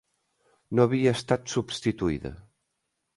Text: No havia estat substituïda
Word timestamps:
No 0.79 0.87
havia 0.87 1.13
estat 1.19 1.53
substituïda 1.57 2.33